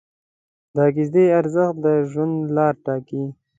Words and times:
د 0.73 0.77
عقیدې 0.87 1.25
ارزښت 1.39 1.75
د 1.85 1.87
ژوند 2.09 2.35
لار 2.55 2.73
ټاکي. 2.85 3.23